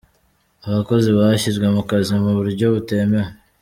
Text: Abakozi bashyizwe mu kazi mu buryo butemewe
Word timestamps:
Abakozi 0.67 1.09
bashyizwe 1.17 1.65
mu 1.75 1.81
kazi 1.89 2.11
mu 2.23 2.31
buryo 2.37 2.65
butemewe 2.73 3.29